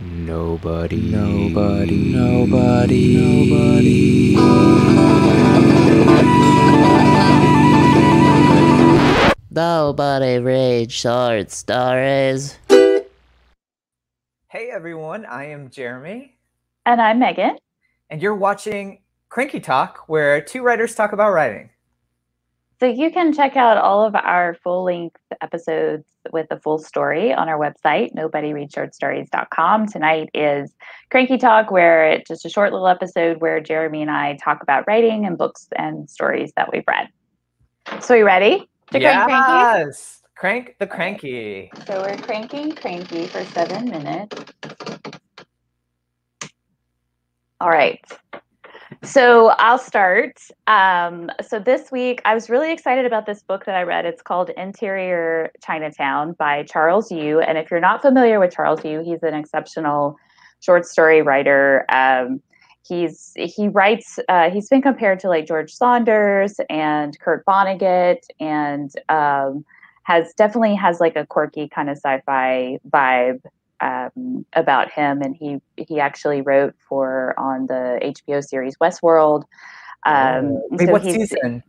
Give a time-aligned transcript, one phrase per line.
[0.00, 0.96] Nobody.
[1.10, 1.96] Nobody.
[2.12, 3.16] Nobody.
[3.16, 4.36] Nobody.
[9.50, 12.58] Nobody reads short stories.
[14.48, 16.36] Hey everyone, I am Jeremy,
[16.84, 17.56] And I'm Megan.
[18.10, 21.70] and you're watching Cranky Talk, where two writers talk about writing.
[22.78, 27.32] So you can check out all of our full length episodes with the full story
[27.32, 29.86] on our website, nobodyreadshortstories.com.
[29.86, 30.74] Tonight is
[31.10, 34.84] Cranky Talk, where it's just a short little episode where Jeremy and I talk about
[34.86, 37.08] writing and books and stories that we've read.
[38.02, 39.52] So, are you ready to crank cranky?
[39.52, 41.72] yes, crank the cranky.
[41.86, 44.36] So, we're cranking cranky for seven minutes.
[47.58, 48.04] All right.
[49.02, 50.40] So I'll start.
[50.66, 54.04] Um, so this week, I was really excited about this book that I read.
[54.04, 57.40] It's called Interior Chinatown by Charles Yu.
[57.40, 60.16] And if you're not familiar with Charles Yu, he's an exceptional
[60.60, 61.84] short story writer.
[61.88, 62.40] Um,
[62.86, 64.18] he's he writes.
[64.28, 69.64] Uh, he's been compared to like George Saunders and Kurt Vonnegut, and um,
[70.04, 73.40] has definitely has like a quirky kind of sci-fi vibe
[73.80, 79.44] um, about him, and he he actually wrote for on the HBO series Westworld.
[80.04, 81.62] Um, Wait, so what season?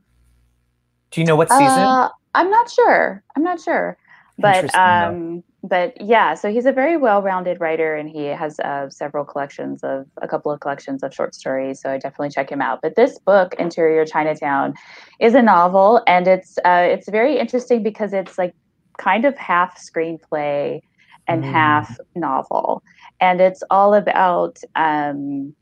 [1.12, 1.66] Do you know what season?
[1.66, 3.24] Uh, I'm not sure.
[3.36, 3.98] I'm not sure,
[4.38, 6.34] but um, but yeah.
[6.36, 10.52] So he's a very well-rounded writer, and he has uh, several collections of a couple
[10.52, 11.82] of collections of short stories.
[11.82, 12.80] So I definitely check him out.
[12.82, 14.74] But this book, Interior Chinatown,
[15.20, 18.54] is a novel, and it's uh, it's very interesting because it's like
[18.98, 20.82] kind of half screenplay
[21.28, 21.52] and Mm.
[21.52, 22.84] half novel,
[23.20, 24.60] and it's all about.
[24.76, 25.56] Um,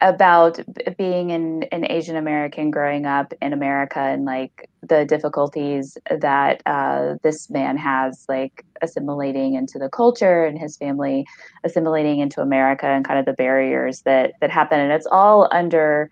[0.00, 0.60] about
[0.96, 7.14] being an, an Asian American growing up in America and like the difficulties that uh,
[7.24, 11.26] this man has, like assimilating into the culture and his family
[11.64, 14.78] assimilating into America and kind of the barriers that that happen.
[14.78, 16.10] And it's all under.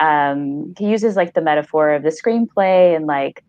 [0.00, 3.44] Um, he uses like the metaphor of the screenplay and like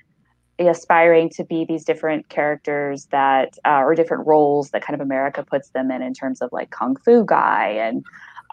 [0.67, 5.43] aspiring to be these different characters that uh, or different roles that kind of America
[5.43, 8.03] puts them in in terms of like kung fu guy and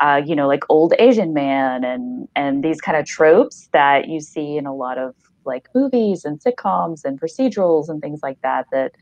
[0.01, 4.21] uh, you know like old Asian man and and these kind of tropes that you
[4.21, 8.67] see in a lot of like movies and sitcoms and procedurals and things like that
[8.73, 8.93] that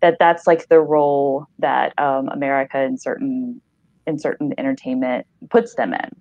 [0.00, 3.60] that that's like the role that um, America in certain
[4.06, 6.16] in certain entertainment puts them in.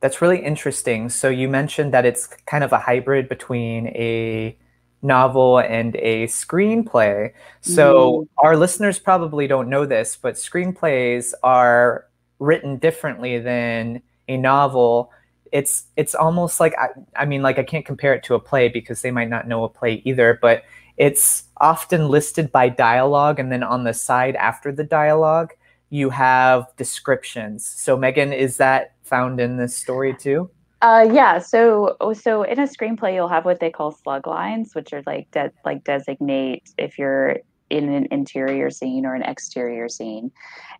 [0.00, 1.10] That's really interesting.
[1.10, 4.56] So you mentioned that it's kind of a hybrid between a
[5.02, 7.32] novel and a screenplay.
[7.60, 8.46] So mm-hmm.
[8.46, 12.06] our listeners probably don't know this, but screenplays are
[12.38, 15.10] written differently than a novel.
[15.52, 18.68] It's it's almost like I, I mean like I can't compare it to a play
[18.68, 20.64] because they might not know a play either, but
[20.96, 25.52] it's often listed by dialogue and then on the side after the dialogue
[25.88, 27.66] you have descriptions.
[27.66, 30.50] So Megan, is that found in this story too?
[30.82, 31.38] Uh, yeah.
[31.38, 35.30] So, so in a screenplay, you'll have what they call slug lines, which are like
[35.30, 40.32] de- like designate if you're in an interior scene or an exterior scene,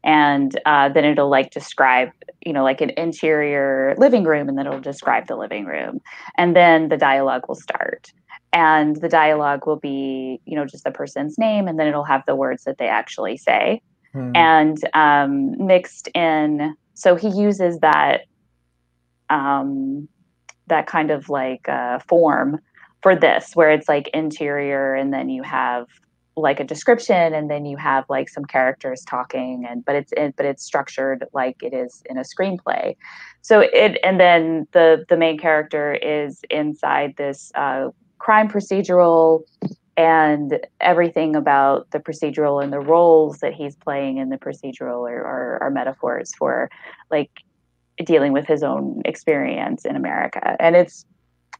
[0.02, 2.10] and uh, then it'll like describe,
[2.44, 6.00] you know, like an interior living room, and then it'll describe the living room,
[6.36, 8.10] and then the dialogue will start,
[8.52, 12.22] and the dialogue will be, you know, just the person's name, and then it'll have
[12.26, 13.82] the words that they actually say
[14.12, 14.32] Hmm.
[14.34, 16.74] and um, mixed in.
[16.94, 18.22] So he uses that
[19.30, 20.08] um,
[20.66, 22.60] that kind of like uh, form
[23.02, 25.86] for this, where it's like interior, and then you have
[26.36, 30.34] like a description, and then you have like some characters talking, and but it's it,
[30.36, 32.96] but it's structured like it is in a screenplay.
[33.42, 39.42] So it and then the the main character is inside this uh, crime procedural
[39.96, 45.22] and everything about the procedural and the roles that he's playing in the procedural are,
[45.22, 46.70] are, are metaphors for
[47.10, 47.30] like
[48.04, 50.56] dealing with his own experience in America.
[50.60, 51.04] And it's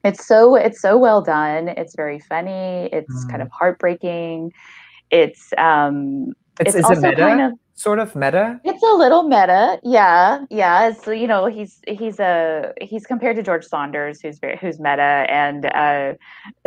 [0.05, 1.69] it's so it's so well done.
[1.69, 2.89] It's very funny.
[2.93, 3.47] It's kind Mm.
[3.47, 4.53] of heartbreaking.
[5.11, 7.23] It's um It's, it's, is it also meta?
[7.23, 8.61] kind of sort of meta?
[8.65, 10.89] it's a little meta, yeah, yeah.
[10.89, 15.25] It's you know he's he's a he's compared to George Saunders, who's very who's meta,
[15.31, 16.15] and uh,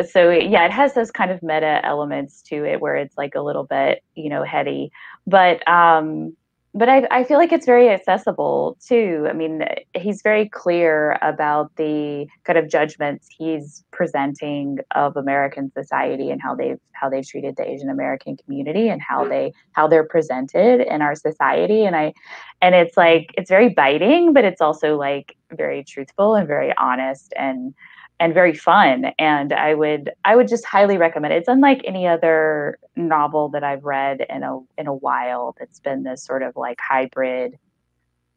[0.05, 3.41] so yeah, it has those kind of meta elements to it where it's like a
[3.41, 4.91] little bit you know heady,
[5.27, 6.35] but um,
[6.75, 9.27] but I I feel like it's very accessible too.
[9.29, 16.31] I mean, he's very clear about the kind of judgments he's presenting of American society
[16.31, 20.03] and how they've how they've treated the Asian American community and how they how they're
[20.07, 22.13] presented in our society and i
[22.61, 27.33] and it's like it's very biting but it's also like very truthful and very honest
[27.37, 27.73] and
[28.19, 29.07] and very fun.
[29.19, 31.37] And I would I would just highly recommend it.
[31.37, 36.03] It's unlike any other novel that I've read in a in a while that's been
[36.03, 37.57] this sort of like hybrid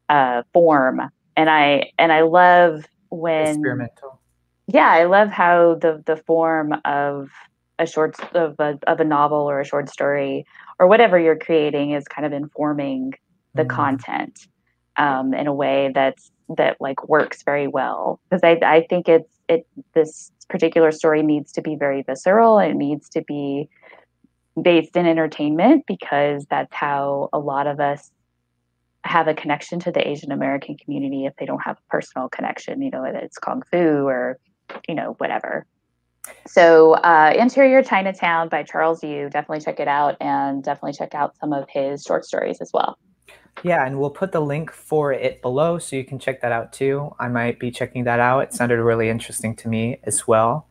[0.08, 1.00] uh, form.
[1.37, 4.20] And I and I love when Experimental.
[4.69, 7.31] yeah, I love how the the form of
[7.78, 10.46] a short of a, of a novel or a short story
[10.78, 13.14] or whatever you're creating is kind of informing
[13.55, 13.69] the Mm.
[13.70, 14.49] content
[14.96, 18.21] um, in a way that's that like works very well.
[18.29, 22.59] Because I, I think it's it this particular story needs to be very visceral.
[22.59, 23.69] It needs to be
[24.61, 28.11] based in entertainment because that's how a lot of us
[29.05, 32.83] have a connection to the asian american community if they don't have a personal connection
[32.83, 34.37] you know whether it's kung fu or
[34.89, 35.67] you know whatever.
[36.47, 39.29] So uh, interior chinatown by charles yu.
[39.31, 42.99] Definitely check it out and definitely check out some of his short stories as well
[43.62, 46.73] Yeah, and we'll put the link for it below so you can check that out
[46.73, 47.14] too.
[47.19, 48.41] I might be checking that out.
[48.41, 50.67] It sounded really interesting to me as well.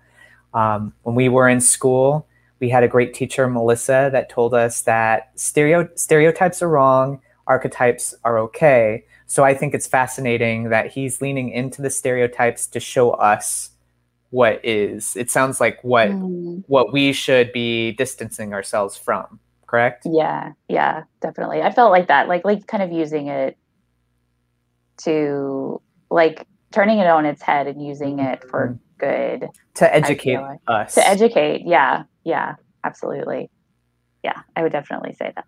[0.53, 2.27] Um, when we were in school,
[2.59, 8.13] we had a great teacher, Melissa, that told us that stereo stereotypes are wrong, archetypes
[8.23, 9.03] are okay.
[9.27, 13.71] So I think it's fascinating that he's leaning into the stereotypes to show us
[14.29, 15.15] what is.
[15.15, 16.63] It sounds like what Mm.
[16.67, 19.39] what we should be distancing ourselves from.
[19.75, 20.07] Correct?
[20.09, 21.61] Yeah, yeah, definitely.
[21.61, 23.57] I felt like that, like like kind of using it
[25.03, 29.39] to like turning it on its head and using it for mm-hmm.
[29.41, 30.59] good To educate like.
[30.65, 30.95] us.
[30.95, 31.63] to educate.
[31.65, 32.55] Yeah, yeah,
[32.85, 33.49] absolutely.
[34.23, 35.43] Yeah, I would definitely say that.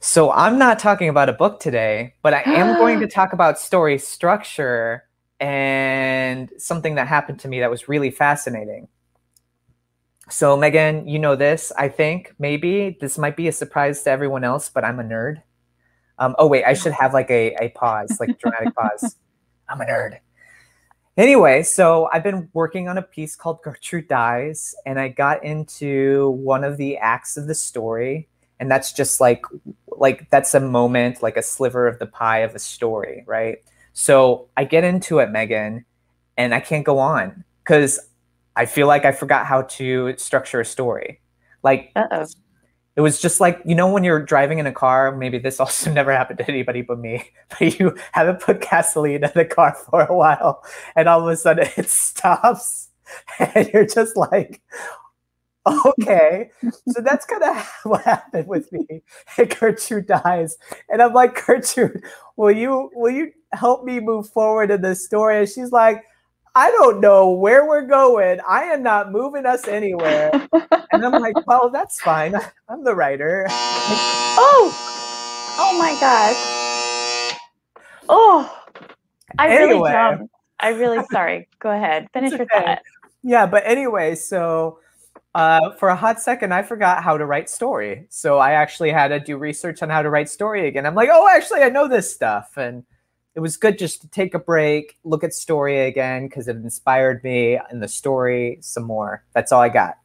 [0.00, 3.58] So I'm not talking about a book today, but I am going to talk about
[3.58, 5.04] story structure
[5.38, 8.88] and something that happened to me that was really fascinating.
[10.28, 14.42] So Megan, you know this, I think maybe this might be a surprise to everyone
[14.42, 15.42] else, but I'm a nerd.
[16.18, 19.16] Um, oh wait, I should have like a, a pause, like dramatic pause.
[19.68, 20.18] I'm a nerd.
[21.16, 26.30] Anyway, so I've been working on a piece called Gertrude Dies, and I got into
[26.30, 28.28] one of the acts of the story,
[28.60, 29.44] and that's just like
[29.86, 33.58] like that's a moment, like a sliver of the pie of a story, right?
[33.92, 35.86] So I get into it, Megan,
[36.36, 37.98] and I can't go on because
[38.56, 41.20] I feel like I forgot how to structure a story.
[41.62, 42.26] Like Uh oh.
[42.96, 45.90] it was just like you know when you're driving in a car maybe this also
[45.92, 50.02] never happened to anybody but me but you haven't put gasoline in the car for
[50.02, 50.62] a while
[50.96, 52.88] and all of a sudden it stops
[53.38, 54.62] and you're just like
[55.66, 56.48] okay
[56.88, 58.86] so that's kind of what happened with me
[59.36, 60.56] and gertrude dies
[60.88, 62.02] and i'm like gertrude
[62.36, 66.04] will you will you help me move forward in this story and she's like
[66.56, 68.40] I don't know where we're going.
[68.48, 70.48] I am not moving us anywhere.
[70.92, 72.34] And I'm like, well, that's fine.
[72.70, 73.44] I'm the writer.
[73.50, 74.72] oh,
[75.58, 77.38] oh my gosh.
[78.08, 78.64] Oh,
[79.38, 80.32] I really jumped.
[80.58, 81.48] I really sorry.
[81.58, 82.08] Go ahead.
[82.14, 82.80] Finish It's your thought.
[83.22, 84.78] Yeah, but anyway, so
[85.34, 88.06] uh, for a hot second, I forgot how to write story.
[88.08, 90.86] So I actually had to do research on how to write story again.
[90.86, 92.56] I'm like, oh, actually, I know this stuff.
[92.56, 92.84] And
[93.36, 97.22] it was good just to take a break, look at story again, because it inspired
[97.22, 99.22] me in the story some more.
[99.34, 99.98] That's all I got.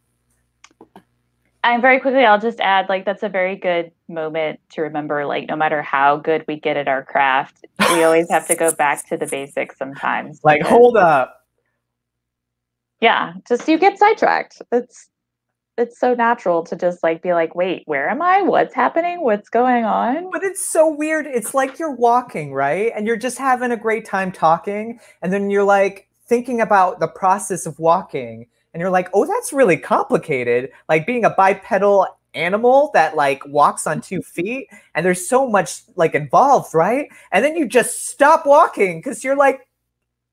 [1.64, 5.26] And very quickly, I'll just add like that's a very good moment to remember.
[5.26, 8.72] Like, no matter how good we get at our craft, we always have to go
[8.76, 10.42] back to the basics sometimes.
[10.44, 11.38] Like, because- hold up.
[13.00, 14.62] yeah, just you get sidetracked.
[14.72, 15.08] It's
[15.82, 18.42] it's so natural to just like be like, wait, where am I?
[18.42, 19.22] What's happening?
[19.22, 20.30] What's going on?
[20.32, 21.28] But it's so weird.
[21.28, 22.92] It's like you're walking, right?
[22.96, 25.00] And you're just having a great time talking.
[25.22, 28.48] And then you're like thinking about the process of walking.
[28.74, 30.70] And you're like, oh, that's really complicated.
[30.88, 34.68] Like being a bipedal animal that like walks on two feet.
[34.96, 37.10] And there's so much like involved, right?
[37.32, 39.68] And then you just stop walking because you're like,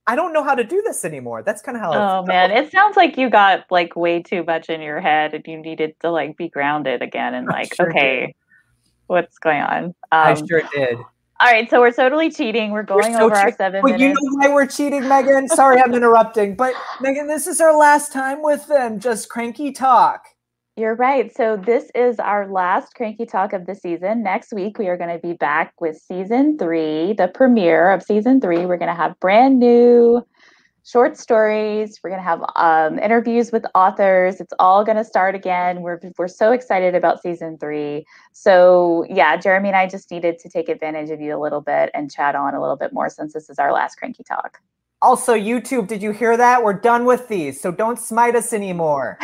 [0.09, 1.43] I don't know how to do this anymore.
[1.43, 4.71] That's kind of how Oh man, it sounds like you got like way too much
[4.71, 8.27] in your head and you needed to like be grounded again and like, sure okay,
[8.29, 8.35] did.
[9.07, 9.95] what's going on?
[10.11, 10.97] I Um, sure did.
[10.97, 12.71] all right, so we're totally cheating.
[12.71, 15.47] We're going so over our seven Well, you know why we're cheating, Megan?
[15.49, 16.73] Sorry, I'm interrupting, but
[17.03, 19.01] Megan, this is our last time with them.
[19.01, 20.25] Just cranky talk.
[20.79, 21.35] You're right.
[21.35, 24.23] So this is our last cranky talk of the season.
[24.23, 28.41] Next week we are going to be back with season three, the premiere of season
[28.41, 28.65] three.
[28.65, 30.25] We're going to have brand new
[30.85, 31.99] short stories.
[32.01, 34.41] We're going to have um, interviews with authors.
[34.41, 35.83] It's all going to start again.
[35.83, 38.07] We're we're so excited about season three.
[38.31, 41.91] So yeah, Jeremy and I just needed to take advantage of you a little bit
[41.93, 44.61] and chat on a little bit more since this is our last cranky talk.
[45.03, 46.63] Also, YouTube, did you hear that?
[46.63, 49.19] We're done with these, so don't smite us anymore.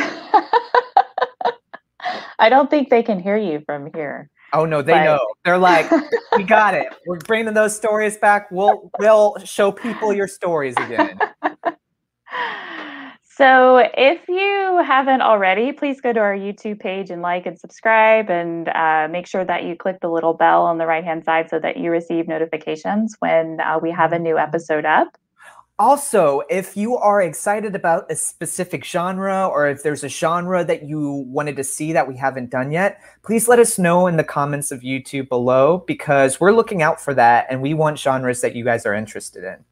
[2.38, 4.30] I don't think they can hear you from here.
[4.52, 5.26] Oh no, they But- know.
[5.44, 5.90] They're like,
[6.36, 6.86] we got it.
[7.06, 8.50] We're bringing those stories back.
[8.50, 11.18] We'll we'll show people your stories again.
[13.36, 18.30] So, if you haven't already, please go to our YouTube page and like and subscribe,
[18.30, 21.50] and uh, make sure that you click the little bell on the right hand side
[21.50, 25.08] so that you receive notifications when uh, we have a new episode up.
[25.78, 30.84] Also, if you are excited about a specific genre or if there's a genre that
[30.84, 34.22] you wanted to see that we haven't done yet, please let us know in the
[34.22, 38.54] comments of YouTube below because we're looking out for that and we want genres that
[38.54, 39.64] you guys are interested in.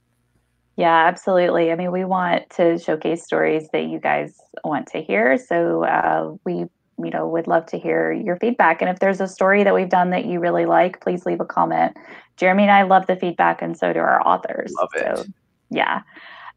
[0.76, 1.70] Yeah, absolutely.
[1.70, 5.38] I mean, we want to showcase stories that you guys want to hear.
[5.38, 6.64] So uh, we,
[6.98, 8.82] you know, would love to hear your feedback.
[8.82, 11.44] And if there's a story that we've done that you really like, please leave a
[11.44, 11.96] comment.
[12.38, 14.72] Jeremy and I love the feedback, and so do our authors.
[14.80, 15.18] Love it.
[15.18, 15.24] So,
[15.72, 16.02] yeah.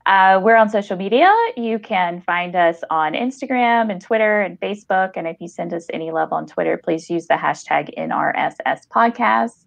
[0.06, 1.34] Uh, we're on social media.
[1.58, 5.14] You can find us on Instagram and Twitter and Facebook.
[5.16, 9.66] And if you send us any love on Twitter, please use the hashtag NRSS podcast.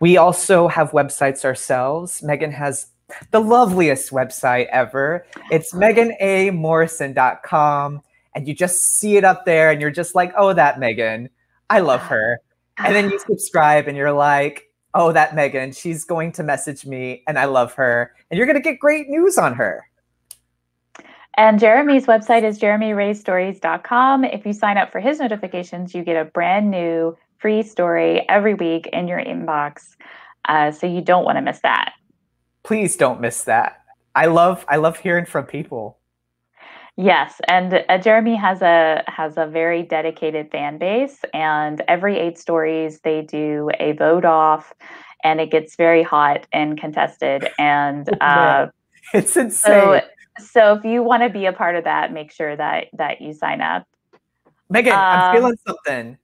[0.00, 2.22] We also have websites ourselves.
[2.22, 2.88] Megan has
[3.30, 5.24] the loveliest website ever.
[5.50, 8.02] It's meganamorrison.com.
[8.34, 11.30] And you just see it up there and you're just like, oh, that Megan.
[11.70, 12.42] I love her.
[12.76, 17.22] And then you subscribe and you're like, oh, that Megan, she's going to message me
[17.26, 18.14] and I love her.
[18.30, 19.88] And you're going to get great news on her.
[21.36, 24.24] And Jeremy's website is jeremyraystories.com.
[24.24, 28.54] If you sign up for his notifications, you get a brand new free story every
[28.54, 29.96] week in your inbox.
[30.48, 31.94] Uh, so you don't want to miss that.
[32.62, 33.80] Please don't miss that.
[34.14, 35.98] I love I love hearing from people.
[36.96, 42.38] Yes, and uh, Jeremy has a has a very dedicated fan base, and every eight
[42.38, 44.72] stories they do a vote off,
[45.24, 47.48] and it gets very hot and contested.
[47.58, 48.68] And uh,
[49.12, 49.72] it's insane.
[49.72, 50.00] so,
[50.38, 53.32] so if you want to be a part of that, make sure that that you
[53.32, 53.88] sign up.
[54.70, 56.18] Megan, I'm Um, feeling something.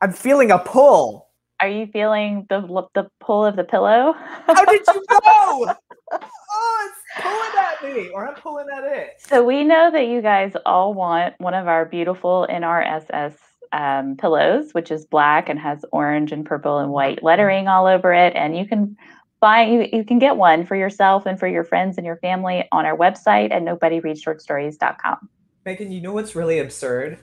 [0.00, 1.28] I'm feeling a pull.
[1.60, 2.60] Are you feeling the
[2.94, 4.12] the pull of the pillow?
[4.12, 5.74] How did you know?
[6.12, 9.14] oh, it's pulling at me, or I'm pulling at it.
[9.18, 13.34] So we know that you guys all want one of our beautiful NRSS
[13.72, 18.12] um, pillows, which is black and has orange and purple and white lettering all over
[18.12, 18.34] it.
[18.34, 18.96] And you can
[19.40, 22.64] buy you, you can get one for yourself and for your friends and your family
[22.72, 25.28] on our website at nobodyreadshortstories.com.
[25.64, 27.18] Megan, you know what's really absurd?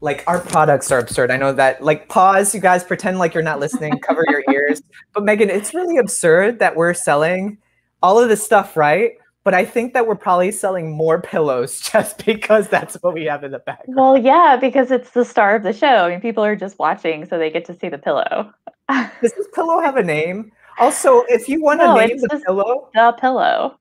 [0.00, 1.30] Like our products are absurd.
[1.30, 1.82] I know that.
[1.82, 4.82] Like pause, you guys pretend like you're not listening, cover your ears.
[5.14, 7.58] But Megan, it's really absurd that we're selling
[8.02, 9.12] all of this stuff, right?
[9.46, 13.44] But I think that we're probably selling more pillows just because that's what we have
[13.44, 13.84] in the back.
[13.86, 15.86] Well, yeah, because it's the star of the show.
[15.86, 18.52] I mean, people are just watching, so they get to see the pillow.
[18.90, 20.50] Does this pillow have a name?
[20.80, 23.78] Also, if you want to No, name the pillow, The pillow.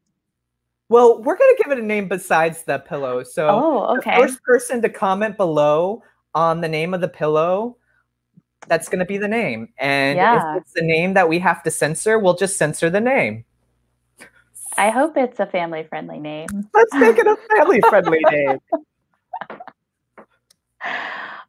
[0.89, 3.23] well, we're gonna give it a name besides the pillow.
[3.23, 4.15] So Oh, the okay.
[4.21, 6.03] first person to comment below
[6.35, 7.75] on the name of the pillow,
[8.67, 9.69] that's going to be the name.
[9.79, 10.57] And Yeah.
[10.57, 13.45] if it's the name that we have to censor, we'll just censor the name.
[14.77, 16.47] I hope it's a family-friendly name.
[16.73, 18.59] Let's make it a family friendly name.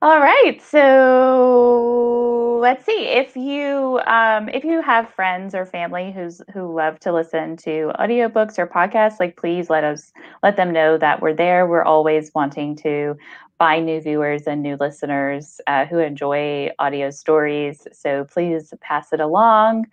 [0.03, 0.61] All right.
[0.63, 7.01] So let's see if you um, if you have friends or family who's who love
[7.01, 11.35] to listen to audiobooks or podcasts, like please let us let them know that we're
[11.35, 11.67] there.
[11.67, 13.17] We're always wanting to
[13.59, 17.87] find new viewers and new listeners uh, who enjoy audio stories.
[17.93, 19.87] So please pass it along.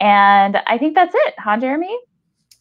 [0.00, 1.96] And I think that's it, huh, Jeremy?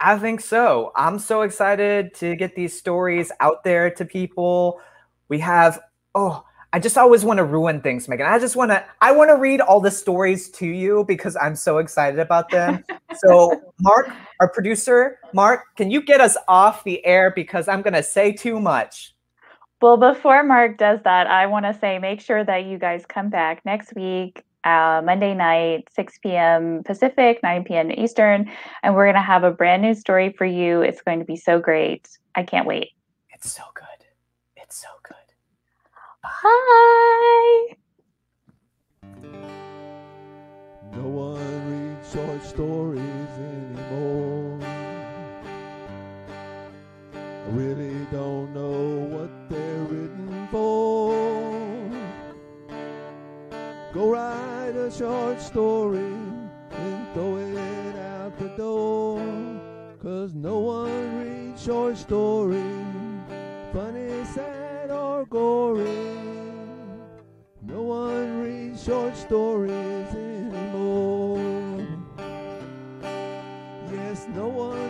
[0.02, 0.92] I think so.
[0.96, 4.80] I'm so excited to get these stories out there to people.
[5.28, 5.80] We have,
[6.16, 8.28] oh, I just always want to ruin things, Megan.
[8.28, 11.56] I just want to, I want to read all the stories to you because I'm
[11.56, 12.84] so excited about them.
[13.18, 17.96] so, Mark, our producer, Mark, can you get us off the air because I'm going
[17.96, 19.16] to say too much?
[19.82, 23.30] Well, before Mark does that, I want to say make sure that you guys come
[23.30, 26.84] back next week, uh, Monday night, 6 p.m.
[26.84, 27.92] Pacific, 9 p.m.
[27.92, 28.50] Eastern,
[28.84, 30.82] and we're going to have a brand new story for you.
[30.82, 32.08] It's going to be so great.
[32.36, 32.90] I can't wait.
[33.34, 33.86] It's so good.
[34.56, 35.16] It's so good.
[36.24, 37.76] Bye.
[40.94, 44.49] No one reads short stories anymore.
[54.20, 56.14] write a short story
[56.72, 59.22] and throw it out the door.
[60.02, 62.72] Cause no one reads short story,
[63.74, 66.18] funny, sad, or gory.
[67.62, 71.38] No one reads short stories anymore.
[73.92, 74.89] Yes, no one